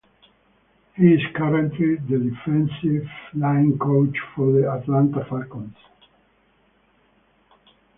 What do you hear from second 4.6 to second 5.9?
Atlanta Falcons.